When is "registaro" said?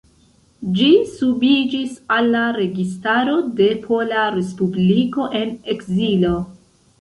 2.55-3.35